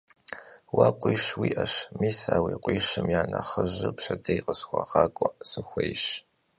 Vue 0.75 0.89
khuiş 0.99 1.25
vui'eş, 1.39 1.73
mis 1.99 2.19
a 2.33 2.37
vui 2.41 2.55
khuişım 2.63 3.07
ya 3.13 3.21
nexhıjır 3.31 3.91
pşedêy 3.97 4.39
khısxueğak'ue 4.45 5.27
sıxuêyş. 5.49 6.03